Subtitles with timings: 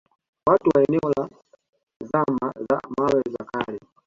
[0.47, 1.29] Watu wa eneo la
[2.13, 3.79] zama za mawe za kale